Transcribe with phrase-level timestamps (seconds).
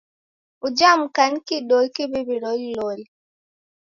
[0.65, 3.05] Uja mka ni kidoi kiw'iw'i loliloli.